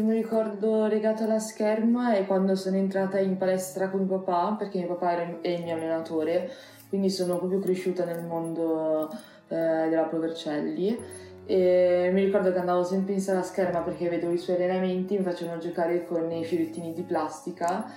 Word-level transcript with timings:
Primo 0.00 0.12
ricordo 0.12 0.86
legato 0.86 1.24
alla 1.24 1.38
scherma 1.38 2.14
è 2.14 2.24
quando 2.24 2.54
sono 2.54 2.76
entrata 2.76 3.18
in 3.18 3.36
palestra 3.36 3.90
con 3.90 4.00
mio 4.00 4.18
papà, 4.18 4.56
perché 4.58 4.78
mio 4.78 4.88
papà 4.96 5.42
è 5.42 5.48
il 5.48 5.62
mio 5.62 5.74
allenatore, 5.74 6.50
quindi 6.88 7.10
sono 7.10 7.36
proprio 7.36 7.58
cresciuta 7.58 8.06
nel 8.06 8.24
mondo 8.24 9.10
eh, 9.48 9.88
della 9.90 10.04
Provercelli. 10.04 10.98
E 11.44 12.10
mi 12.14 12.24
ricordo 12.24 12.50
che 12.50 12.58
andavo 12.58 12.82
sempre 12.82 13.12
in 13.12 13.20
sala 13.20 13.42
scherma 13.42 13.80
perché 13.80 14.08
vedevo 14.08 14.32
i 14.32 14.38
suoi 14.38 14.56
allenamenti, 14.56 15.18
mi 15.18 15.22
facevano 15.22 15.58
giocare 15.58 16.06
con 16.06 16.32
i 16.32 16.46
fioriettini 16.46 16.94
di 16.94 17.02
plastica 17.02 17.92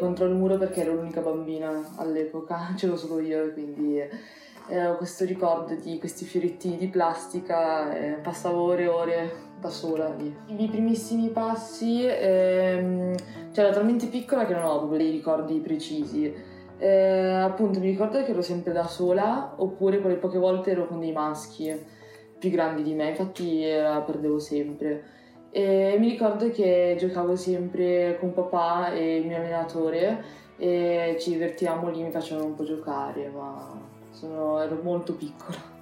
contro 0.00 0.24
il 0.24 0.34
muro 0.34 0.56
perché 0.56 0.80
ero 0.80 0.94
l'unica 0.94 1.20
bambina 1.20 1.92
all'epoca, 1.96 2.72
c'ero 2.76 2.96
solo 2.96 3.20
io 3.20 3.52
quindi 3.52 4.00
eh, 4.68 4.94
questo 4.96 5.24
ricordo 5.24 5.74
di 5.74 5.98
questi 5.98 6.24
fioriettini 6.24 6.76
di 6.76 6.88
plastica 6.88 7.94
e 7.94 8.12
passavo 8.22 8.62
ore 8.62 8.82
e 8.82 8.88
ore 8.88 9.32
da 9.60 9.70
sola 9.70 10.08
lì. 10.14 10.34
I 10.46 10.54
miei 10.54 10.68
primissimi 10.68 11.28
passi, 11.30 12.04
ehm, 12.04 13.14
cioè 13.52 13.64
ero 13.64 13.74
talmente 13.74 14.06
piccola 14.06 14.46
che 14.46 14.54
non 14.54 14.64
ho 14.64 14.78
proprio 14.78 14.98
dei 14.98 15.10
ricordi 15.10 15.58
precisi 15.60 16.52
eh, 16.78 17.28
appunto 17.40 17.78
mi 17.78 17.86
ricordo 17.86 18.22
che 18.22 18.30
ero 18.30 18.42
sempre 18.42 18.72
da 18.72 18.86
sola 18.86 19.54
oppure 19.56 20.00
quelle 20.00 20.16
poche 20.16 20.38
volte 20.38 20.72
ero 20.72 20.86
con 20.86 20.98
dei 20.98 21.12
maschi 21.12 21.72
più 22.38 22.50
grandi 22.50 22.82
di 22.82 22.94
me, 22.94 23.10
infatti 23.10 23.64
la 23.70 24.02
perdevo 24.04 24.38
sempre. 24.38 25.12
E 25.50 25.96
mi 25.98 26.10
ricordo 26.10 26.50
che 26.50 26.96
giocavo 26.98 27.36
sempre 27.36 28.16
con 28.18 28.32
papà 28.32 28.92
e 28.92 29.16
il 29.16 29.26
mio 29.26 29.36
allenatore 29.36 30.42
e 30.56 31.16
ci 31.20 31.30
divertivamo 31.30 31.88
lì, 31.90 32.02
mi 32.02 32.10
facevano 32.10 32.46
un 32.46 32.54
po' 32.54 32.64
giocare, 32.64 33.28
ma 33.28 33.80
sono, 34.14 34.60
ero 34.60 34.80
molto 34.82 35.14
piccola. 35.14 35.72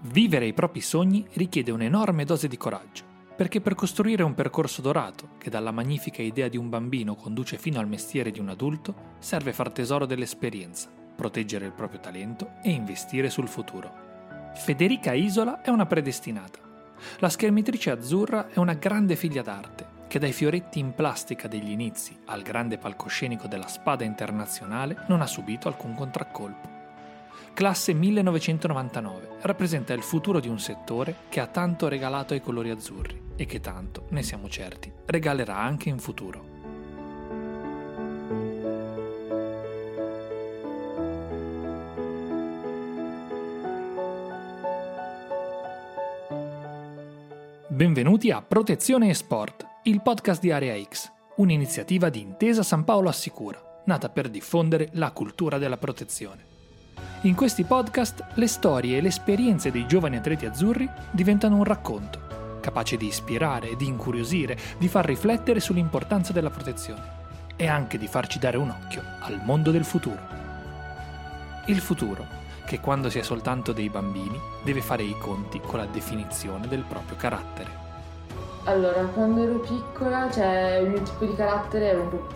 Vivere 0.00 0.46
i 0.46 0.52
propri 0.52 0.80
sogni 0.80 1.26
richiede 1.34 1.70
un'enorme 1.70 2.24
dose 2.24 2.48
di 2.48 2.56
coraggio 2.56 3.14
perché 3.36 3.60
per 3.60 3.74
costruire 3.74 4.22
un 4.22 4.34
percorso 4.34 4.80
dorato, 4.80 5.28
che 5.36 5.50
dalla 5.50 5.70
magnifica 5.70 6.22
idea 6.22 6.48
di 6.48 6.56
un 6.56 6.70
bambino 6.70 7.14
conduce 7.14 7.58
fino 7.58 7.78
al 7.78 7.86
mestiere 7.86 8.30
di 8.30 8.40
un 8.40 8.48
adulto, 8.48 8.94
serve 9.18 9.52
far 9.52 9.70
tesoro 9.70 10.06
dell'esperienza, 10.06 10.88
proteggere 11.14 11.66
il 11.66 11.72
proprio 11.72 12.00
talento 12.00 12.52
e 12.62 12.70
investire 12.70 13.28
sul 13.28 13.46
futuro. 13.46 14.04
Federica 14.54 15.12
Isola 15.12 15.60
è 15.60 15.68
una 15.68 15.84
predestinata. 15.84 16.60
La 17.18 17.28
schermitrice 17.28 17.90
azzurra 17.90 18.48
è 18.48 18.58
una 18.58 18.72
grande 18.72 19.16
figlia 19.16 19.42
d'arte, 19.42 19.86
che 20.08 20.18
dai 20.18 20.32
fioretti 20.32 20.78
in 20.78 20.94
plastica 20.94 21.46
degli 21.46 21.70
inizi 21.70 22.16
al 22.26 22.40
grande 22.40 22.78
palcoscenico 22.78 23.46
della 23.48 23.68
spada 23.68 24.04
internazionale 24.04 25.04
non 25.08 25.20
ha 25.20 25.26
subito 25.26 25.68
alcun 25.68 25.94
contraccolpo. 25.94 26.75
Classe 27.54 27.92
1999 27.94 29.28
rappresenta 29.42 29.92
il 29.92 30.02
futuro 30.02 30.40
di 30.40 30.48
un 30.48 30.58
settore 30.58 31.14
che 31.28 31.40
ha 31.40 31.46
tanto 31.46 31.88
regalato 31.88 32.34
ai 32.34 32.40
colori 32.40 32.70
azzurri 32.70 33.20
e 33.36 33.46
che 33.46 33.60
tanto, 33.60 34.06
ne 34.10 34.22
siamo 34.22 34.48
certi, 34.48 34.92
regalerà 35.06 35.56
anche 35.56 35.88
in 35.88 35.98
futuro. 35.98 36.54
Benvenuti 47.76 48.30
a 48.30 48.40
Protezione 48.40 49.10
e 49.10 49.14
Sport, 49.14 49.66
il 49.82 50.00
podcast 50.00 50.40
di 50.40 50.50
Area 50.50 50.82
X, 50.82 51.12
un'iniziativa 51.36 52.08
di 52.08 52.20
Intesa 52.20 52.62
San 52.62 52.84
Paolo 52.84 53.10
Assicura, 53.10 53.82
nata 53.84 54.08
per 54.08 54.30
diffondere 54.30 54.88
la 54.92 55.10
cultura 55.10 55.58
della 55.58 55.76
protezione. 55.76 56.55
In 57.22 57.34
questi 57.34 57.64
podcast 57.64 58.24
le 58.34 58.46
storie 58.46 58.98
e 58.98 59.00
le 59.00 59.08
esperienze 59.08 59.70
dei 59.70 59.86
giovani 59.86 60.16
atleti 60.16 60.44
azzurri 60.44 60.88
diventano 61.10 61.56
un 61.56 61.64
racconto 61.64 62.24
capace 62.60 62.96
di 62.96 63.06
ispirare, 63.06 63.76
di 63.76 63.86
incuriosire, 63.86 64.58
di 64.76 64.88
far 64.88 65.04
riflettere 65.04 65.60
sull'importanza 65.60 66.32
della 66.32 66.50
protezione 66.50 67.14
e 67.54 67.68
anche 67.68 67.96
di 67.96 68.08
farci 68.08 68.40
dare 68.40 68.56
un 68.56 68.70
occhio 68.70 69.02
al 69.20 69.40
mondo 69.44 69.70
del 69.70 69.84
futuro. 69.84 70.18
Il 71.66 71.80
futuro, 71.80 72.26
che 72.66 72.80
quando 72.80 73.08
si 73.08 73.20
è 73.20 73.22
soltanto 73.22 73.72
dei 73.72 73.88
bambini 73.88 74.38
deve 74.64 74.82
fare 74.82 75.04
i 75.04 75.16
conti 75.16 75.60
con 75.60 75.78
la 75.78 75.86
definizione 75.86 76.66
del 76.66 76.82
proprio 76.82 77.16
carattere. 77.16 77.84
Allora, 78.64 79.04
quando 79.04 79.42
ero 79.44 79.60
piccola, 79.60 80.28
cioè 80.30 80.80
il 80.82 80.90
mio 80.90 81.02
tipo 81.02 81.24
di 81.24 81.34
carattere 81.36 81.86
era 81.86 82.00
un 82.00 82.08
po' 82.08 82.26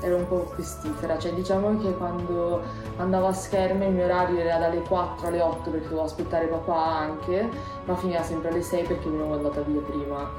ero 0.00 0.16
un 0.16 0.28
po' 0.28 0.52
pestifera, 0.54 1.18
cioè 1.18 1.32
diciamo 1.32 1.76
che 1.78 1.92
quando 1.96 2.62
andavo 2.96 3.26
a 3.26 3.32
schermo 3.32 3.84
il 3.84 3.90
mio 3.90 4.04
orario 4.04 4.38
era 4.40 4.58
dalle 4.58 4.82
4 4.82 5.26
alle 5.26 5.40
8 5.40 5.70
perché 5.70 5.88
dovevo 5.88 6.04
aspettare 6.04 6.46
papà 6.46 6.98
anche, 6.98 7.48
ma 7.84 7.96
finiva 7.96 8.22
sempre 8.22 8.50
alle 8.50 8.62
6 8.62 8.84
perché 8.84 9.08
mi 9.08 9.16
ero 9.16 9.34
andata 9.34 9.60
via 9.62 9.80
prima. 9.80 10.30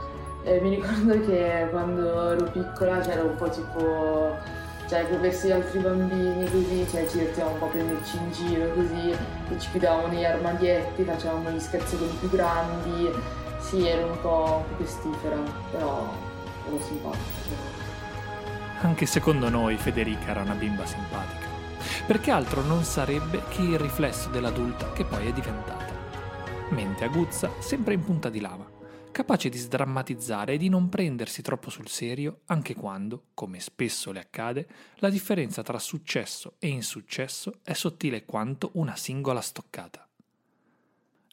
E 0.44 0.62
mi 0.62 0.75
ricordo 0.75 1.19
che 1.25 1.68
quando 1.69 2.31
ero 2.31 2.44
piccola 2.46 3.00
c'era 3.00 3.24
un 3.24 3.36
po' 3.36 3.50
tipo, 3.50 4.38
cioè 4.88 5.06
verso 5.19 5.48
gli 5.48 5.52
altri 5.52 5.80
bambini 5.80 6.50
così, 6.50 6.88
cioè 6.90 7.06
ci 7.08 7.18
divertivamo 7.18 7.52
un 7.52 7.59
po' 7.59 7.66
a 7.66 7.68
prenderci 7.68 8.18
in 8.18 8.31
giro 8.31 8.74
così, 8.74 9.09
e 9.12 9.59
ci 9.59 9.69
chiudevamo 9.72 10.08
negli 10.08 10.24
armadietti, 10.24 11.03
facevamo 11.03 11.50
gli 11.50 11.59
scherzi 11.59 11.98
con 11.98 12.08
i 12.08 12.18
più 12.18 12.30
grandi, 12.30 13.12
sì 13.59 13.86
ero 13.86 14.08
un 14.08 14.22
po' 14.22 14.64
pestifera, 14.78 15.36
però 15.72 16.08
ero 16.66 16.80
simpatica. 16.80 17.79
Anche 18.82 19.06
secondo 19.06 19.50
noi 19.50 19.76
Federica 19.76 20.28
era 20.28 20.42
una 20.42 20.56
bimba 20.56 20.86
simpatica, 20.86 21.48
perché 22.08 22.32
altro 22.32 22.62
non 22.62 22.86
sarebbe 22.86 23.44
che 23.50 23.62
il 23.62 23.78
riflesso 23.78 24.30
dell'adulta 24.30 24.94
che 24.94 25.04
poi 25.04 25.28
è 25.28 25.34
diventata. 25.34 25.94
Mente 26.70 27.04
aguzza, 27.04 27.52
sempre 27.60 27.96
in 27.96 28.06
punta 28.06 28.30
di 28.30 28.40
lava, 28.40 28.66
capace 29.12 29.50
di 29.50 29.58
sdrammatizzare 29.58 30.54
e 30.54 30.58
di 30.58 30.70
non 30.70 30.88
prendersi 30.88 31.42
troppo 31.42 31.70
sul 31.70 31.90
serio 31.90 32.40
anche 32.46 32.74
quando, 32.74 33.26
come 33.34 33.60
spesso 33.60 34.14
le 34.14 34.22
accade, 34.22 34.68
la 35.00 35.10
differenza 35.10 35.62
tra 35.62 35.78
successo 35.78 36.56
e 36.58 36.70
insuccesso 36.70 37.60
è 37.66 37.74
sottile 37.74 38.24
quanto 38.24 38.70
una 38.76 38.96
singola 38.96 39.42
stoccata. 39.42 40.08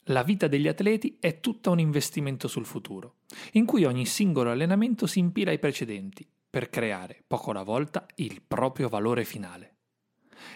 La 0.08 0.24
vita 0.24 0.48
degli 0.48 0.66
atleti 0.66 1.16
è 1.20 1.38
tutta 1.38 1.70
un 1.70 1.78
investimento 1.78 2.48
sul 2.48 2.66
futuro, 2.66 3.18
in 3.52 3.66
cui 3.66 3.84
ogni 3.84 4.04
singolo 4.04 4.50
allenamento 4.50 5.06
si 5.06 5.20
impila 5.20 5.52
ai 5.52 5.60
precedenti 5.60 6.28
per 6.56 6.70
creare, 6.70 7.22
poco 7.26 7.50
alla 7.50 7.62
volta, 7.62 8.06
il 8.14 8.40
proprio 8.40 8.88
valore 8.88 9.24
finale. 9.24 9.74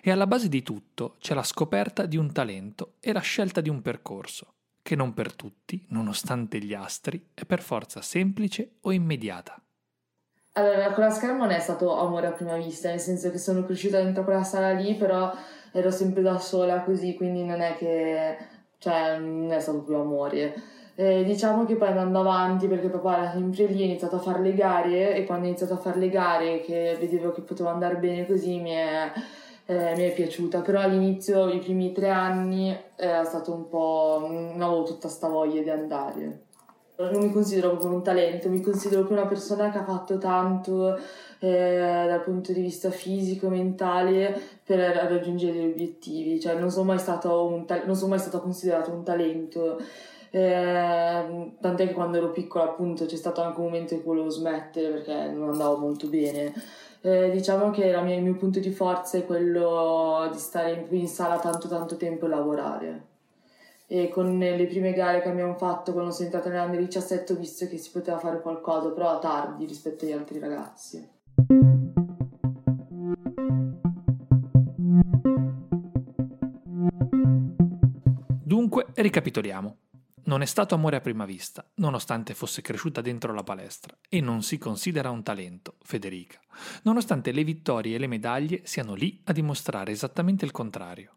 E 0.03 0.11
alla 0.11 0.27
base 0.27 0.49
di 0.49 0.63
tutto 0.63 1.17
c'è 1.19 1.35
la 1.35 1.43
scoperta 1.43 2.07
di 2.07 2.17
un 2.17 2.33
talento 2.33 2.95
e 3.01 3.13
la 3.13 3.21
scelta 3.21 3.61
di 3.61 3.69
un 3.69 3.83
percorso, 3.83 4.55
che 4.81 4.97
non 4.97 5.13
per 5.13 5.35
tutti, 5.35 5.85
nonostante 5.91 6.59
gli 6.59 6.73
astri, 6.73 7.33
è 7.35 7.45
per 7.45 7.61
forza 7.61 8.01
semplice 8.01 8.77
o 8.81 8.93
immediata. 8.93 9.63
Allora, 10.53 10.91
con 10.95 11.05
la 11.05 11.11
scherma 11.11 11.45
non 11.45 11.51
è 11.51 11.61
stato 11.61 11.95
amore 11.95 12.29
a 12.29 12.33
prima 12.33 12.57
vista, 12.57 12.89
nel 12.89 12.99
senso 12.99 13.31
che 13.31 13.37
sono 13.37 13.63
cresciuta 13.67 14.03
dentro 14.03 14.25
quella 14.25 14.43
sala 14.43 14.73
lì, 14.73 14.95
però 14.95 15.31
ero 15.71 15.91
sempre 15.91 16.23
da 16.23 16.39
sola 16.39 16.81
così, 16.83 17.15
quindi 17.15 17.45
non 17.45 17.61
è 17.61 17.77
che, 17.77 18.39
cioè, 18.79 19.19
non 19.19 19.53
è 19.53 19.61
stato 19.61 19.83
più 19.83 19.97
amore 19.97 20.79
eh, 20.95 21.25
diciamo 21.25 21.65
che 21.65 21.77
poi 21.77 21.89
andando 21.89 22.21
avanti, 22.21 22.67
perché 22.67 22.89
papà 22.89 23.19
era 23.19 23.31
sempre 23.33 23.67
lì, 23.67 23.83
ho 23.83 23.87
iniziato 23.87 24.17
a 24.17 24.21
fare 24.21 24.41
le 24.41 24.55
gare 24.55 25.15
e 25.15 25.25
quando 25.25 25.45
ho 25.45 25.49
iniziato 25.49 25.75
a 25.75 25.79
fare 25.79 25.99
le 25.99 26.09
gare, 26.09 26.61
che 26.61 26.97
vedevo 26.99 27.33
che 27.33 27.43
poteva 27.43 27.71
andare 27.71 27.97
bene 27.97 28.27
così, 28.27 28.61
mi 28.61 28.71
è, 28.71 29.13
eh, 29.67 29.95
mi 29.97 30.03
è 30.03 30.13
piaciuta. 30.13 30.61
Però 30.61 30.81
all'inizio, 30.81 31.49
i 31.49 31.59
primi 31.59 31.93
tre 31.93 32.11
anni, 32.11 32.77
era 32.97 33.25
stato 33.25 33.53
un 33.53 33.69
po'... 33.69 34.27
non 34.29 34.61
avevo 34.61 34.83
tutta 34.83 35.09
sta 35.09 35.29
voglia 35.29 35.63
di 35.63 35.71
andare. 35.71 36.43
Non 37.01 37.23
mi 37.23 37.33
considero 37.33 37.71
proprio 37.71 37.95
un 37.95 38.03
talento, 38.03 38.51
mi 38.51 38.61
considero 38.61 39.07
più 39.07 39.15
una 39.15 39.27
persona 39.27 39.71
che 39.71 39.79
ha 39.79 39.85
fatto 39.85 40.19
tanto 40.19 40.99
eh, 41.39 42.05
dal 42.07 42.21
punto 42.21 42.53
di 42.53 42.61
vista 42.61 42.91
fisico, 42.91 43.49
mentale 43.49 44.39
per 44.63 44.79
raggiungere 45.09 45.55
gli 45.55 45.71
obiettivi. 45.71 46.39
Cioè, 46.39 46.59
non 46.59 46.71
sono 46.71 46.85
mai 46.85 46.99
stato, 46.99 47.47
un 47.47 47.65
ta- 47.65 47.85
non 47.87 47.99
mai 48.07 48.19
stato 48.19 48.43
considerato 48.43 48.93
un 48.93 49.03
talento 49.03 49.79
eh, 50.31 51.53
tant'è 51.61 51.87
che 51.87 51.93
quando 51.93 52.19
ero 52.19 52.31
piccola 52.31 52.65
appunto 52.65 53.07
c'è 53.07 53.17
stato 53.17 53.43
anche 53.43 53.59
un 53.59 53.67
momento 53.67 53.95
in 53.95 54.03
cui 54.03 54.15
volevo 54.15 54.31
smettere 54.31 54.91
perché 54.91 55.31
non 55.33 55.51
andavo 55.51 55.77
molto 55.77 56.07
bene. 56.09 56.53
Eh, 57.03 57.31
diciamo 57.31 57.71
che 57.71 58.01
mia, 58.03 58.15
il 58.15 58.23
mio 58.23 58.37
punto 58.37 58.61
di 58.61 58.71
forza 58.71 59.17
è 59.19 59.25
quello 59.25 60.29
di 60.31 60.39
stare 60.39 60.73
in, 60.73 60.99
in 60.99 61.09
sala 61.09 61.39
tanto 61.39 61.67
tanto 61.69 61.97
tempo 61.97 62.27
e 62.27 62.29
lavorare. 62.29 63.05
E 63.87 64.09
con 64.09 64.39
le 64.39 64.67
prime 64.67 64.93
gare 64.93 65.21
che 65.21 65.29
abbiamo 65.29 65.55
fatto 65.55 65.93
quando 65.93 66.13
sono 66.13 66.27
entrata 66.27 66.49
nell'anno 66.49 66.77
17 66.77 67.33
ho 67.33 67.37
visto 67.37 67.67
che 67.67 67.77
si 67.77 67.91
poteva 67.91 68.19
fare 68.19 68.41
qualcosa, 68.41 68.91
però 68.91 69.19
tardi 69.19 69.67
rispetto 69.67 70.05
agli 70.05 70.13
altri 70.13 70.39
ragazzi. 70.39 71.19
Ricapitoliamo. 79.01 79.90
Non 80.31 80.43
è 80.43 80.47
stato 80.47 80.77
amore 80.77 80.95
a 80.95 81.01
prima 81.01 81.25
vista, 81.25 81.69
nonostante 81.79 82.35
fosse 82.35 82.63
cresciuta 82.63 83.01
dentro 83.01 83.35
la 83.35 83.43
palestra, 83.43 83.99
e 84.09 84.21
non 84.21 84.45
si 84.45 84.59
considera 84.59 85.11
un 85.11 85.25
talento, 85.25 85.75
Federica, 85.83 86.39
nonostante 86.85 87.33
le 87.33 87.43
vittorie 87.43 87.97
e 87.97 87.99
le 87.99 88.07
medaglie 88.07 88.61
siano 88.63 88.95
lì 88.95 89.21
a 89.25 89.33
dimostrare 89.33 89.91
esattamente 89.91 90.45
il 90.45 90.53
contrario. 90.53 91.17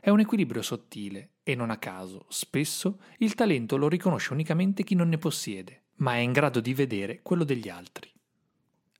È 0.00 0.08
un 0.08 0.20
equilibrio 0.20 0.62
sottile 0.62 1.32
e 1.42 1.54
non 1.54 1.68
a 1.68 1.76
caso, 1.76 2.24
spesso, 2.30 3.00
il 3.18 3.34
talento 3.34 3.76
lo 3.76 3.86
riconosce 3.86 4.32
unicamente 4.32 4.82
chi 4.82 4.94
non 4.94 5.10
ne 5.10 5.18
possiede, 5.18 5.88
ma 5.96 6.14
è 6.14 6.20
in 6.20 6.32
grado 6.32 6.60
di 6.60 6.72
vedere 6.72 7.20
quello 7.20 7.44
degli 7.44 7.68
altri. 7.68 8.10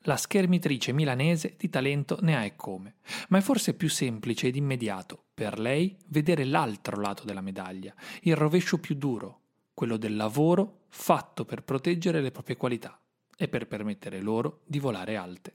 La 0.00 0.18
schermitrice 0.18 0.92
milanese 0.92 1.54
di 1.56 1.70
talento 1.70 2.18
ne 2.20 2.36
ha 2.36 2.44
e 2.44 2.54
come, 2.54 2.96
ma 3.30 3.38
è 3.38 3.40
forse 3.40 3.72
più 3.72 3.88
semplice 3.88 4.48
ed 4.48 4.56
immediato 4.56 5.25
per 5.36 5.58
lei 5.58 5.94
vedere 6.06 6.46
l'altro 6.46 6.98
lato 6.98 7.24
della 7.26 7.42
medaglia, 7.42 7.94
il 8.22 8.34
rovescio 8.34 8.78
più 8.78 8.94
duro, 8.94 9.40
quello 9.74 9.98
del 9.98 10.16
lavoro 10.16 10.84
fatto 10.88 11.44
per 11.44 11.62
proteggere 11.62 12.22
le 12.22 12.30
proprie 12.30 12.56
qualità 12.56 12.98
e 13.36 13.46
per 13.46 13.66
permettere 13.66 14.22
loro 14.22 14.62
di 14.64 14.78
volare 14.78 15.16
alte. 15.16 15.54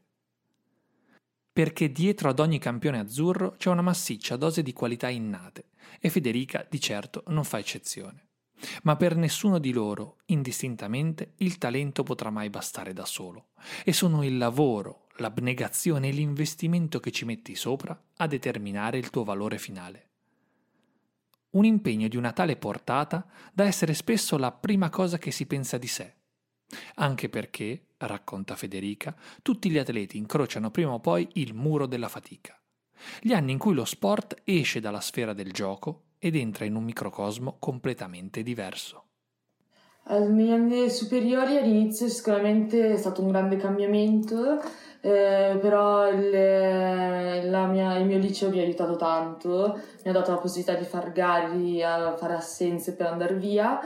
Perché 1.51 1.91
dietro 1.91 2.29
ad 2.29 2.39
ogni 2.39 2.59
campione 2.59 2.99
azzurro 2.99 3.55
c'è 3.57 3.71
una 3.71 3.81
massiccia 3.81 4.35
dose 4.35 4.61
di 4.61 4.71
qualità 4.71 5.09
innate 5.09 5.69
e 5.99 6.11
Federica 6.11 6.63
di 6.69 6.79
certo 6.79 7.23
non 7.29 7.43
fa 7.43 7.57
eccezione. 7.57 8.27
Ma 8.83 8.95
per 8.95 9.15
nessuno 9.15 9.57
di 9.57 9.73
loro, 9.73 10.17
indistintamente, 10.25 11.33
il 11.37 11.57
talento 11.57 12.03
potrà 12.03 12.29
mai 12.29 12.51
bastare 12.51 12.93
da 12.93 13.05
solo. 13.05 13.47
E 13.83 13.93
sono 13.93 14.23
il 14.23 14.37
lavoro, 14.37 15.07
l'abnegazione 15.21 16.09
e 16.09 16.12
l'investimento 16.12 17.00
che 17.00 17.12
ci 17.12 17.23
metti 17.23 17.56
sopra 17.56 17.97
a 18.18 18.27
determinare 18.27 18.97
il 18.97 19.09
tuo 19.09 19.23
valore 19.23 19.57
finale. 19.57 20.09
Un 21.51 21.63
impegno 21.63 22.09
di 22.09 22.18
una 22.18 22.33
tale 22.33 22.57
portata 22.57 23.25
da 23.53 23.63
essere 23.63 23.94
spesso 23.94 24.38
la 24.38 24.51
prima 24.51 24.89
cosa 24.89 25.18
che 25.18 25.31
si 25.31 25.45
pensa 25.45 25.77
di 25.77 25.88
sé. 25.88 26.15
Anche 26.95 27.29
perché, 27.29 27.88
racconta 27.97 28.56
Federica, 28.56 29.15
tutti 29.41 29.69
gli 29.69 29.77
atleti 29.77 30.18
incrociano 30.18 30.71
prima 30.71 30.91
o 30.91 31.00
poi 31.00 31.27
il 31.33 31.53
muro 31.53 31.85
della 31.85 32.09
fatica. 32.09 32.59
Gli 33.21 33.33
anni 33.33 33.53
in 33.53 33.57
cui 33.57 33.74
lo 33.74 33.85
sport 33.85 34.41
esce 34.44 34.79
dalla 34.79 35.01
sfera 35.01 35.33
del 35.33 35.51
gioco 35.51 36.12
ed 36.19 36.35
entra 36.35 36.65
in 36.65 36.75
un 36.75 36.83
microcosmo 36.83 37.57
completamente 37.59 38.44
diverso. 38.44 39.10
Negli 40.19 40.51
anni 40.51 40.89
superiori 40.89 41.57
all'inizio 41.57 42.09
sicuramente 42.09 42.93
è 42.93 42.97
stato 42.97 43.21
un 43.21 43.29
grande 43.29 43.55
cambiamento, 43.55 44.59
eh, 44.99 45.57
però 45.61 46.09
il, 46.09 46.29
mia, 47.69 47.97
il, 47.97 48.05
mio 48.05 48.17
liceo 48.17 48.49
mi 48.49 48.59
ha 48.59 48.63
aiutato 48.63 48.97
tanto, 48.97 49.79
mi 50.03 50.09
ha 50.09 50.13
dato 50.13 50.31
la 50.31 50.37
possibilità 50.37 50.73
di 50.73 50.83
far 50.83 51.13
gare, 51.13 51.83
a 51.85 52.15
fare 52.17 52.33
assenze 52.33 52.93
per 52.93 53.07
andare 53.07 53.35
via 53.35 53.79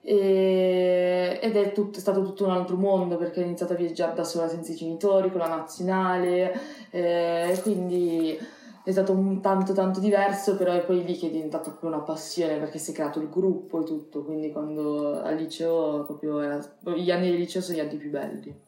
e, 0.00 1.40
ed 1.42 1.56
è, 1.56 1.72
tutto, 1.72 1.98
è, 1.98 2.00
stato 2.00 2.22
tutto 2.22 2.44
un 2.44 2.50
altro 2.52 2.76
mondo 2.76 3.16
perché 3.16 3.40
ho 3.40 3.44
iniziato 3.44 3.72
a 3.72 3.76
viaggiare 3.76 4.14
da 4.14 4.22
sola 4.22 4.48
senza 4.48 4.70
i 4.70 4.76
genitori, 4.76 5.30
con 5.30 5.40
la 5.40 5.48
nazionale, 5.48 6.56
eh, 6.90 7.58
quindi 7.62 8.38
è 8.84 8.92
stato 8.92 9.12
un 9.12 9.40
tanto 9.40 9.72
tanto 9.72 9.98
diverso, 9.98 10.56
però 10.56 10.72
è 10.72 10.84
poi 10.84 11.02
lì 11.04 11.16
che 11.16 11.28
è 11.28 11.30
diventato 11.30 11.70
proprio 11.70 11.88
una 11.88 12.00
passione 12.00 12.58
perché 12.58 12.76
si 12.78 12.90
è 12.90 12.94
creato 12.94 13.18
il 13.18 13.30
gruppo 13.30 13.80
e 13.80 13.84
tutto, 13.84 14.22
quindi 14.22 14.52
quando 14.52 15.22
al 15.22 15.36
liceo 15.36 16.02
proprio 16.04 16.40
era, 16.40 16.60
gli 16.94 17.10
anni 17.10 17.30
del 17.30 17.40
liceo 17.40 17.62
sono 17.62 17.78
gli 17.78 17.80
anni 17.80 17.96
più 17.96 18.10
belli. 18.10 18.62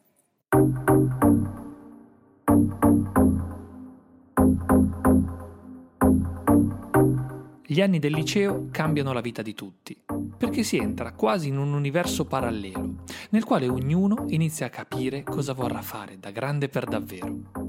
Gli 7.69 7.83
anni 7.83 7.99
del 7.99 8.12
liceo 8.12 8.69
cambiano 8.71 9.12
la 9.12 9.21
vita 9.21 9.43
di 9.43 9.53
tutti, 9.53 10.01
perché 10.39 10.62
si 10.62 10.79
entra 10.79 11.12
quasi 11.12 11.49
in 11.49 11.59
un 11.59 11.75
universo 11.75 12.25
parallelo, 12.25 12.95
nel 13.31 13.45
quale 13.45 13.69
ognuno 13.69 14.25
inizia 14.29 14.65
a 14.65 14.71
capire 14.71 15.25
cosa 15.25 15.53
vorrà 15.53 15.83
fare 15.83 16.19
da 16.19 16.31
grande 16.31 16.71
per 16.71 16.87
davvero 16.87 17.66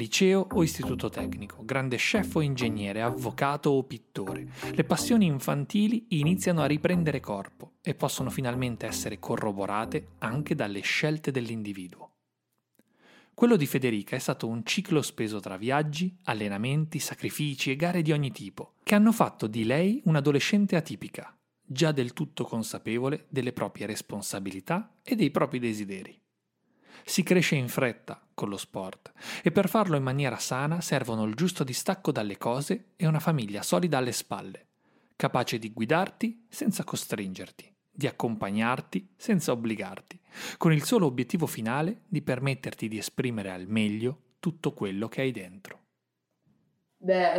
liceo 0.00 0.46
o 0.52 0.62
istituto 0.62 1.10
tecnico, 1.10 1.62
grande 1.62 1.96
chef 1.96 2.34
o 2.34 2.40
ingegnere, 2.40 3.02
avvocato 3.02 3.68
o 3.68 3.84
pittore. 3.84 4.48
Le 4.72 4.84
passioni 4.84 5.26
infantili 5.26 6.06
iniziano 6.08 6.62
a 6.62 6.66
riprendere 6.66 7.20
corpo 7.20 7.72
e 7.82 7.94
possono 7.94 8.30
finalmente 8.30 8.86
essere 8.86 9.18
corroborate 9.18 10.12
anche 10.18 10.54
dalle 10.54 10.80
scelte 10.80 11.30
dell'individuo. 11.30 12.12
Quello 13.34 13.56
di 13.56 13.66
Federica 13.66 14.16
è 14.16 14.18
stato 14.18 14.48
un 14.48 14.64
ciclo 14.64 15.02
speso 15.02 15.38
tra 15.40 15.56
viaggi, 15.56 16.16
allenamenti, 16.24 16.98
sacrifici 16.98 17.70
e 17.70 17.76
gare 17.76 18.00
di 18.00 18.12
ogni 18.12 18.30
tipo, 18.30 18.74
che 18.82 18.94
hanno 18.94 19.12
fatto 19.12 19.46
di 19.46 19.64
lei 19.64 20.00
un'adolescente 20.04 20.76
atipica, 20.76 21.34
già 21.62 21.92
del 21.92 22.14
tutto 22.14 22.44
consapevole 22.44 23.26
delle 23.28 23.52
proprie 23.52 23.86
responsabilità 23.86 24.96
e 25.02 25.14
dei 25.14 25.30
propri 25.30 25.58
desideri. 25.58 26.18
Si 27.04 27.22
cresce 27.22 27.56
in 27.56 27.68
fretta 27.68 28.20
con 28.34 28.48
lo 28.48 28.56
sport 28.56 29.12
e 29.42 29.50
per 29.50 29.68
farlo 29.68 29.96
in 29.96 30.02
maniera 30.02 30.38
sana 30.38 30.80
servono 30.80 31.24
il 31.24 31.34
giusto 31.34 31.64
distacco 31.64 32.12
dalle 32.12 32.38
cose 32.38 32.92
e 32.96 33.06
una 33.06 33.20
famiglia 33.20 33.62
solida 33.62 33.98
alle 33.98 34.12
spalle, 34.12 34.66
capace 35.16 35.58
di 35.58 35.72
guidarti 35.72 36.46
senza 36.48 36.84
costringerti, 36.84 37.72
di 37.90 38.06
accompagnarti 38.06 39.10
senza 39.16 39.52
obbligarti, 39.52 40.18
con 40.56 40.72
il 40.72 40.84
solo 40.84 41.06
obiettivo 41.06 41.46
finale 41.46 42.02
di 42.06 42.22
permetterti 42.22 42.88
di 42.88 42.98
esprimere 42.98 43.50
al 43.50 43.66
meglio 43.66 44.22
tutto 44.40 44.72
quello 44.72 45.08
che 45.08 45.20
hai 45.20 45.32
dentro. 45.32 45.79
Beh, 47.02 47.32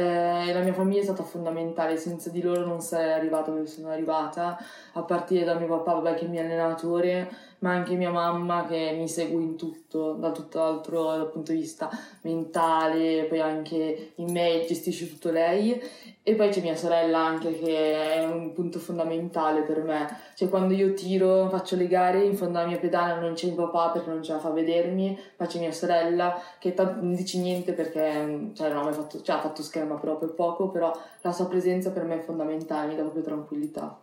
eh, 0.49 0.53
la 0.53 0.61
mia 0.61 0.73
famiglia 0.73 1.01
è 1.01 1.03
stata 1.03 1.21
fondamentale, 1.21 1.95
senza 1.95 2.31
di 2.31 2.41
loro 2.41 2.65
non 2.65 2.81
sarei 2.81 3.11
arrivata 3.13 3.51
dove 3.51 3.67
sono 3.67 3.89
arrivata, 3.89 4.57
a 4.93 5.03
partire 5.03 5.45
da 5.45 5.53
mio 5.53 5.67
papà, 5.67 5.93
vabbè, 5.93 6.15
che 6.15 6.21
è 6.21 6.23
il 6.23 6.29
mio 6.31 6.41
allenatore, 6.41 7.29
ma 7.59 7.69
anche 7.71 7.93
mia 7.93 8.09
mamma 8.09 8.65
che 8.65 8.95
mi 8.97 9.07
segue 9.07 9.39
in 9.39 9.57
tutto, 9.57 10.13
da 10.13 10.31
tutt'altro 10.31 11.03
dal 11.15 11.29
punto 11.29 11.51
di 11.51 11.59
vista 11.59 11.91
mentale, 12.21 13.25
poi 13.25 13.39
anche 13.39 14.13
in 14.15 14.31
me 14.31 14.65
gestisce 14.67 15.07
tutto 15.07 15.29
lei 15.29 15.79
e 16.23 16.35
poi 16.35 16.49
c'è 16.49 16.61
mia 16.61 16.75
sorella 16.75 17.25
anche 17.25 17.57
che 17.57 18.13
è 18.13 18.23
un 18.23 18.53
punto 18.53 18.77
fondamentale 18.77 19.63
per 19.63 19.81
me, 19.81 20.07
cioè 20.35 20.49
quando 20.49 20.75
io 20.75 20.93
tiro, 20.93 21.49
faccio 21.49 21.75
le 21.75 21.87
gare, 21.87 22.23
in 22.23 22.35
fondo 22.35 22.59
alla 22.59 22.67
mia 22.67 22.77
pedana 22.77 23.19
non 23.19 23.33
c'è 23.33 23.47
mio 23.47 23.55
papà 23.55 23.89
perché 23.89 24.09
non 24.09 24.21
ce 24.21 24.33
la 24.33 24.39
fa 24.39 24.51
vedermi, 24.51 25.17
ma 25.37 25.45
c'è 25.47 25.59
mia 25.59 25.71
sorella 25.71 26.39
che 26.59 26.75
tanto 26.75 27.01
non 27.01 27.15
dice 27.15 27.39
niente 27.39 27.73
perché 27.73 28.51
cioè, 28.53 28.69
non 28.69 28.77
ha 28.77 28.83
mai 28.83 28.93
fatto, 28.93 29.21
cioè, 29.23 29.37
ha 29.37 29.41
fatto 29.41 29.63
scherma 29.63 29.95
proprio 29.95 30.29
poco, 30.33 30.69
però 30.69 30.91
la 31.21 31.31
sua 31.31 31.47
presenza 31.47 31.91
per 31.91 32.03
me 32.03 32.19
è 32.19 32.23
fondamentale, 32.23 32.89
mi 32.89 32.95
dà 32.95 33.01
proprio 33.01 33.23
tranquillità. 33.23 33.99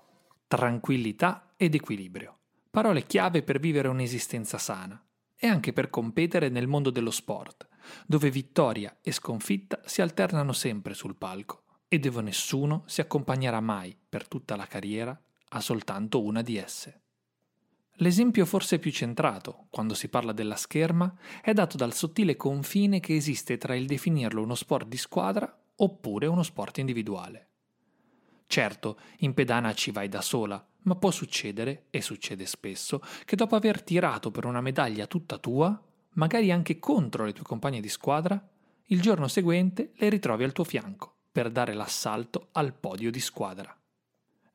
Tranquillità 0.48 1.52
ed 1.56 1.74
equilibrio. 1.74 2.36
Parole 2.68 3.04
chiave 3.04 3.42
per 3.42 3.60
vivere 3.60 3.86
un'esistenza 3.88 4.58
sana. 4.58 5.00
E 5.40 5.46
anche 5.46 5.72
per 5.72 5.88
competere 5.88 6.48
nel 6.48 6.66
mondo 6.66 6.90
dello 6.90 7.12
sport, 7.12 7.68
dove 8.08 8.28
vittoria 8.28 8.96
e 9.00 9.12
sconfitta 9.12 9.78
si 9.84 10.02
alternano 10.02 10.52
sempre 10.52 10.94
sul 10.94 11.14
palco 11.14 11.62
e 11.88 11.98
dove 11.98 12.20
nessuno 12.20 12.82
si 12.86 13.00
accompagnerà 13.00 13.60
mai 13.60 13.96
per 14.08 14.28
tutta 14.28 14.56
la 14.56 14.66
carriera 14.66 15.18
a 15.50 15.60
soltanto 15.60 16.22
una 16.22 16.42
di 16.42 16.56
esse. 16.56 17.00
L'esempio 18.00 18.44
forse 18.44 18.78
più 18.78 18.92
centrato, 18.92 19.66
quando 19.70 19.94
si 19.94 20.08
parla 20.08 20.32
della 20.32 20.54
scherma, 20.54 21.12
è 21.42 21.52
dato 21.52 21.76
dal 21.76 21.94
sottile 21.94 22.36
confine 22.36 23.00
che 23.00 23.16
esiste 23.16 23.56
tra 23.56 23.74
il 23.74 23.86
definirlo 23.86 24.42
uno 24.42 24.54
sport 24.54 24.86
di 24.86 24.98
squadra 24.98 25.52
oppure 25.76 26.26
uno 26.26 26.44
sport 26.44 26.78
individuale. 26.78 27.46
Certo, 28.46 29.00
in 29.18 29.34
pedana 29.34 29.74
ci 29.74 29.90
vai 29.90 30.08
da 30.08 30.20
sola, 30.20 30.64
ma 30.82 30.94
può 30.94 31.10
succedere, 31.10 31.86
e 31.90 32.00
succede 32.00 32.46
spesso, 32.46 33.02
che 33.24 33.34
dopo 33.34 33.56
aver 33.56 33.82
tirato 33.82 34.30
per 34.30 34.44
una 34.44 34.60
medaglia 34.60 35.06
tutta 35.06 35.38
tua, 35.38 35.82
magari 36.12 36.52
anche 36.52 36.78
contro 36.78 37.24
le 37.24 37.32
tue 37.32 37.44
compagne 37.44 37.80
di 37.80 37.88
squadra, 37.88 38.40
il 38.90 39.00
giorno 39.00 39.26
seguente 39.26 39.92
le 39.96 40.08
ritrovi 40.08 40.44
al 40.44 40.52
tuo 40.52 40.64
fianco 40.64 41.17
per 41.38 41.52
dare 41.52 41.72
l'assalto 41.72 42.48
al 42.50 42.74
podio 42.74 43.12
di 43.12 43.20
squadra. 43.20 43.72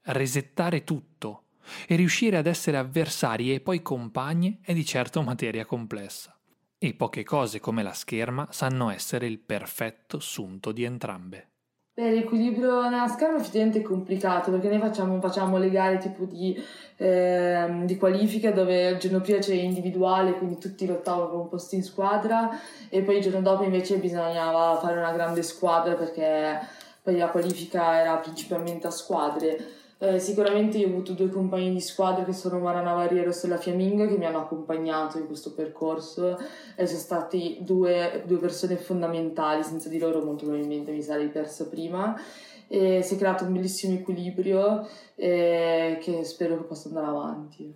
Resettare 0.01 0.83
tutto 0.83 1.45
e 1.87 1.95
riuscire 1.95 2.35
ad 2.35 2.45
essere 2.45 2.75
avversari 2.75 3.53
e 3.53 3.61
poi 3.61 3.81
compagne 3.81 4.59
è 4.61 4.73
di 4.73 4.83
certo 4.83 5.21
materia 5.21 5.63
complessa. 5.65 6.37
E 6.77 6.93
poche 6.93 7.23
cose 7.23 7.61
come 7.61 7.83
la 7.83 7.93
scherma 7.93 8.49
sanno 8.51 8.89
essere 8.89 9.27
il 9.27 9.39
perfetto 9.39 10.19
sunto 10.19 10.73
di 10.73 10.83
entrambe. 10.83 11.51
Beh, 11.95 12.09
l'equilibrio 12.09 12.81
scherma 13.07 13.37
effettivamente 13.37 13.77
è 13.77 13.81
complicato 13.83 14.49
perché 14.49 14.67
noi 14.67 14.79
facciamo, 14.79 15.21
facciamo 15.21 15.59
le 15.59 15.69
gare 15.69 15.99
tipo 15.99 16.23
di, 16.25 16.59
eh, 16.97 17.81
di 17.83 17.97
qualifica 17.97 18.51
dove 18.51 18.89
il 18.89 18.97
giorno 18.97 19.21
prima 19.21 19.37
c'è 19.37 19.53
individuale, 19.53 20.33
quindi 20.33 20.57
tutti 20.57 20.87
lottavano 20.87 21.27
per 21.27 21.37
un 21.37 21.49
posto 21.49 21.75
in 21.75 21.83
squadra 21.83 22.49
e 22.89 23.03
poi 23.03 23.17
il 23.17 23.21
giorno 23.21 23.41
dopo 23.41 23.63
invece 23.63 23.97
bisognava 23.97 24.79
fare 24.79 24.97
una 24.97 25.11
grande 25.11 25.43
squadra 25.43 25.93
perché 25.93 26.61
poi 27.03 27.17
la 27.17 27.29
qualifica 27.29 27.99
era 27.99 28.17
principalmente 28.17 28.87
a 28.87 28.91
squadre. 28.91 29.82
Eh, 30.03 30.19
sicuramente 30.19 30.77
io 30.77 30.87
ho 30.87 30.89
avuto 30.89 31.13
due 31.13 31.29
compagni 31.29 31.71
di 31.71 31.79
squadra 31.79 32.25
che 32.25 32.33
sono 32.33 32.59
Mara 32.59 32.81
Navariero 32.81 33.29
e 33.29 33.31
Stella 33.31 33.55
Fiamminga 33.55 34.05
che 34.05 34.17
mi 34.17 34.25
hanno 34.25 34.39
accompagnato 34.39 35.17
in 35.17 35.27
questo 35.27 35.53
percorso 35.53 36.37
e 36.75 36.85
sono 36.85 36.99
stati 36.99 37.59
due, 37.61 38.21
due 38.27 38.37
persone 38.37 38.75
fondamentali, 38.75 39.63
senza 39.63 39.87
di 39.87 39.97
loro 39.97 40.21
molto 40.21 40.43
probabilmente 40.43 40.91
mi 40.91 41.01
sarei 41.01 41.29
persa 41.29 41.69
prima 41.69 42.19
e 42.67 43.01
si 43.01 43.15
è 43.15 43.17
creato 43.17 43.45
un 43.45 43.53
bellissimo 43.53 43.93
equilibrio 43.93 44.85
eh, 45.15 45.97
che 46.01 46.25
spero 46.25 46.57
che 46.57 46.63
possa 46.63 46.89
andare 46.89 47.07
avanti. 47.07 47.73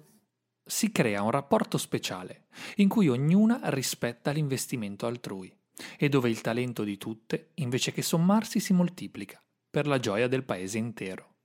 Si 0.65 0.91
crea 0.91 1.21
un 1.21 1.31
rapporto 1.31 1.77
speciale 1.77 2.47
in 2.77 2.89
cui 2.89 3.07
ognuna 3.07 3.61
rispetta 3.69 4.31
l'investimento 4.31 5.05
altrui 5.05 5.49
e 5.97 6.09
dove 6.09 6.27
il 6.27 6.41
talento 6.41 6.83
di 6.83 6.97
tutte, 6.97 7.51
invece 7.55 7.93
che 7.93 8.01
sommarsi, 8.01 8.59
si 8.59 8.73
moltiplica 8.73 9.41
per 9.69 9.87
la 9.87 9.97
gioia 9.97 10.27
del 10.27 10.43
paese 10.43 10.77
intero. 10.77 11.35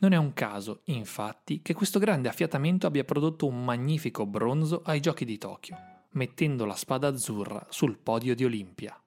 Non 0.00 0.12
è 0.12 0.16
un 0.16 0.32
caso, 0.32 0.80
infatti, 0.84 1.62
che 1.62 1.74
questo 1.74 1.98
grande 1.98 2.28
affiatamento 2.28 2.86
abbia 2.86 3.04
prodotto 3.04 3.46
un 3.46 3.64
magnifico 3.64 4.26
bronzo 4.26 4.82
ai 4.84 5.00
Giochi 5.00 5.24
di 5.24 5.38
Tokyo, 5.38 5.76
mettendo 6.12 6.64
la 6.64 6.74
spada 6.74 7.08
azzurra 7.08 7.66
sul 7.70 7.98
podio 7.98 8.34
di 8.34 8.44
Olimpia. 8.44 9.00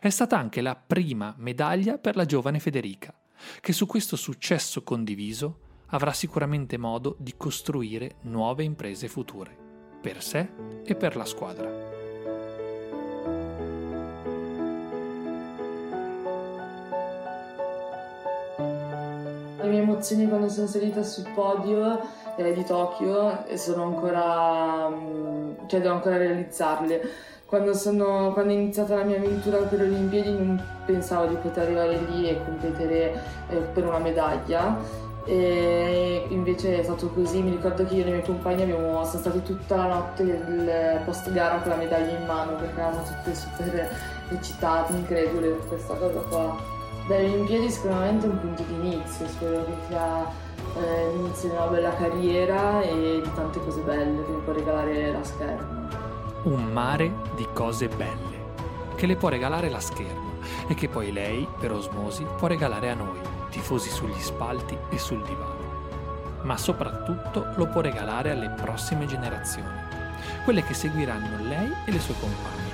È 0.00 0.08
stata 0.08 0.38
anche 0.38 0.60
la 0.60 0.76
prima 0.76 1.34
medaglia 1.38 1.98
per 1.98 2.16
la 2.16 2.24
giovane 2.24 2.58
Federica, 2.58 3.14
che 3.60 3.72
su 3.72 3.86
questo 3.86 4.16
successo 4.16 4.82
condiviso 4.82 5.60
avrà 5.88 6.12
sicuramente 6.12 6.78
modo 6.78 7.16
di 7.18 7.34
costruire 7.36 8.16
nuove 8.22 8.64
imprese 8.64 9.08
future, 9.08 9.56
per 10.00 10.22
sé 10.22 10.48
e 10.84 10.94
per 10.94 11.16
la 11.16 11.24
squadra. 11.24 11.93
Emozioni 19.94 20.28
quando 20.28 20.48
sono 20.48 20.66
salita 20.66 21.02
sul 21.02 21.26
podio 21.34 22.00
eh, 22.36 22.52
di 22.52 22.64
Tokyo 22.64 23.44
sono 23.54 23.84
ancora, 23.84 24.88
mm, 24.88 25.52
cioè 25.66 25.80
devo 25.80 25.94
ancora 25.94 26.16
realizzarle. 26.16 27.00
Quando, 27.46 27.74
sono, 27.74 28.32
quando 28.32 28.52
è 28.52 28.56
iniziata 28.56 28.96
la 28.96 29.04
mia 29.04 29.16
avventura 29.16 29.58
per 29.58 29.78
le 29.78 29.84
Olimpiadi 29.84 30.32
non 30.32 30.60
pensavo 30.84 31.26
di 31.26 31.36
poter 31.36 31.64
arrivare 31.64 31.98
lì 32.08 32.28
e 32.28 32.42
competere 32.44 33.20
eh, 33.48 33.56
per 33.56 33.86
una 33.86 33.98
medaglia 33.98 34.76
e 35.26 36.26
invece 36.28 36.80
è 36.80 36.82
stato 36.82 37.08
così, 37.10 37.40
mi 37.40 37.50
ricordo 37.50 37.86
che 37.86 37.94
io 37.94 38.04
e 38.04 38.08
i 38.08 38.10
miei 38.10 38.24
compagni 38.24 38.62
abbiamo, 38.62 39.04
siamo 39.04 39.20
stati 39.20 39.42
tutta 39.42 39.76
la 39.76 39.86
notte 39.86 40.24
del 40.24 41.00
post 41.04 41.30
gara 41.32 41.58
con 41.60 41.70
la 41.70 41.76
medaglia 41.76 42.18
in 42.18 42.26
mano 42.26 42.56
perché 42.56 42.80
eravamo 42.80 43.04
tutte 43.04 43.34
super 43.34 43.88
eccitate, 44.30 44.92
incredule 44.92 45.48
per 45.50 45.68
questa 45.68 45.94
cosa 45.94 46.20
qua. 46.20 46.83
Dalle 47.06 47.28
Olimpiadi 47.28 47.70
sicuramente 47.70 48.26
è 48.26 48.30
un 48.30 48.40
punto 48.40 48.62
di 48.62 48.74
inizio, 48.74 49.28
spero 49.28 49.62
che 49.66 49.74
sia 49.88 50.26
eh, 50.76 51.12
l'inizio 51.12 51.50
di 51.50 51.54
una 51.54 51.66
bella 51.66 51.94
carriera 51.94 52.80
e 52.80 53.20
di 53.22 53.30
tante 53.34 53.60
cose 53.60 53.80
belle 53.82 54.24
che 54.24 54.30
mi 54.30 54.40
può 54.40 54.54
regalare 54.54 55.12
la 55.12 55.22
scherma. 55.22 55.88
Un 56.44 56.64
mare 56.72 57.12
di 57.36 57.46
cose 57.52 57.88
belle 57.88 58.42
che 58.96 59.06
le 59.06 59.16
può 59.16 59.28
regalare 59.28 59.68
la 59.68 59.80
scherma 59.80 60.32
e 60.66 60.74
che 60.74 60.88
poi 60.88 61.12
lei, 61.12 61.46
per 61.58 61.72
osmosi, 61.72 62.26
può 62.38 62.48
regalare 62.48 62.88
a 62.88 62.94
noi, 62.94 63.18
tifosi 63.50 63.90
sugli 63.90 64.20
spalti 64.20 64.76
e 64.88 64.96
sul 64.96 65.22
divano. 65.22 65.62
Ma 66.42 66.56
soprattutto 66.56 67.48
lo 67.56 67.66
può 67.66 67.82
regalare 67.82 68.30
alle 68.30 68.48
prossime 68.48 69.04
generazioni, 69.04 69.68
quelle 70.44 70.64
che 70.64 70.72
seguiranno 70.72 71.44
lei 71.46 71.70
e 71.84 71.92
le 71.92 72.00
sue 72.00 72.14
compagne, 72.18 72.72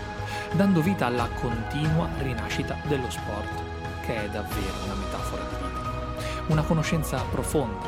dando 0.53 0.81
vita 0.81 1.07
alla 1.07 1.29
continua 1.41 2.09
rinascita 2.19 2.77
dello 2.87 3.11
sport 3.11 3.70
che 4.05 4.25
è 4.25 4.29
davvero 4.29 4.85
una 4.85 4.95
metafora 4.95 5.43
di 5.43 5.57
vita, 5.57 6.25
una 6.47 6.63
conoscenza 6.63 7.23
profonda 7.31 7.87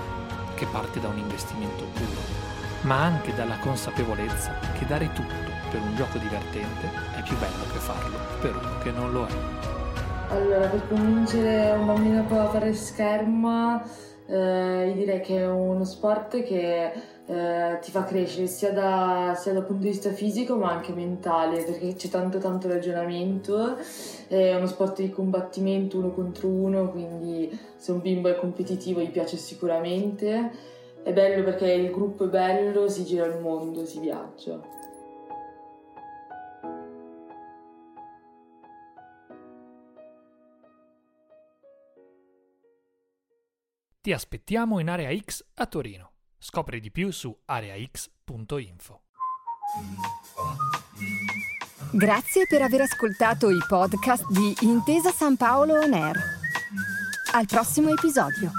che 0.54 0.66
parte 0.66 1.00
da 1.00 1.08
un 1.08 1.18
investimento 1.18 1.84
puro, 1.92 2.20
ma 2.82 3.02
anche 3.02 3.34
dalla 3.34 3.58
consapevolezza 3.58 4.54
che 4.78 4.86
dare 4.86 5.12
tutto 5.12 5.50
per 5.70 5.80
un 5.80 5.96
gioco 5.96 6.18
divertente 6.18 6.90
è 7.16 7.22
più 7.22 7.36
bello 7.38 7.64
che 7.72 7.78
farlo 7.78 8.18
per 8.40 8.54
uno 8.54 8.78
che 8.82 8.90
non 8.90 9.12
lo 9.12 9.26
è. 9.26 9.32
Allora, 10.30 10.66
per 10.66 10.88
convincere 10.88 11.72
un 11.72 11.86
bambino 11.86 12.24
a 12.40 12.48
fare 12.48 12.72
scherma, 12.72 13.82
eh, 14.32 14.92
direi 14.94 15.20
che 15.20 15.40
è 15.40 15.46
uno 15.46 15.84
sport 15.84 16.42
che 16.42 16.90
eh, 17.26 17.78
ti 17.82 17.90
fa 17.90 18.04
crescere 18.04 18.46
sia, 18.46 18.72
da, 18.72 19.34
sia, 19.38 19.52
dal 19.52 19.66
punto 19.66 19.82
di 19.82 19.90
vista 19.90 20.10
fisico 20.10 20.56
ma 20.56 20.70
anche 20.70 20.92
mentale 20.92 21.62
perché 21.62 21.94
c'è 21.94 22.08
tanto 22.08 22.38
tanto 22.38 22.66
ragionamento, 22.66 23.76
è 24.28 24.54
uno 24.54 24.66
sport 24.66 25.02
di 25.02 25.10
combattimento 25.10 25.98
uno 25.98 26.12
contro 26.12 26.48
uno, 26.48 26.90
quindi 26.90 27.58
se 27.76 27.92
un 27.92 28.00
bimbo 28.00 28.28
è 28.28 28.36
competitivo 28.36 29.00
gli 29.00 29.10
piace 29.10 29.36
sicuramente, 29.36 30.50
è 31.02 31.12
bello 31.12 31.44
perché 31.44 31.70
il 31.70 31.90
gruppo 31.90 32.24
è 32.24 32.28
bello, 32.28 32.88
si 32.88 33.04
gira 33.04 33.26
il 33.26 33.38
mondo, 33.38 33.84
si 33.84 34.00
viaggia. 34.00 34.81
Ti 44.02 44.12
aspettiamo 44.12 44.80
in 44.80 44.88
Area 44.88 45.16
X 45.16 45.44
a 45.54 45.66
Torino. 45.66 46.14
Scopri 46.36 46.80
di 46.80 46.90
più 46.90 47.12
su 47.12 47.32
areax.info. 47.44 49.02
Grazie 51.92 52.46
per 52.48 52.62
aver 52.62 52.80
ascoltato 52.80 53.48
i 53.48 53.62
podcast 53.64 54.28
di 54.28 54.56
Intesa 54.62 55.12
San 55.12 55.36
Paolo 55.36 55.74
On 55.74 55.92
Air. 55.92 56.16
Al 57.34 57.46
prossimo 57.46 57.90
episodio. 57.90 58.50